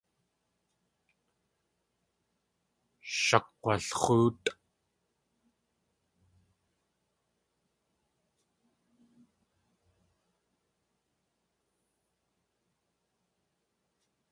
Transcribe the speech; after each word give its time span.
Shakg̲walx̲óotʼ. 3.21 4.47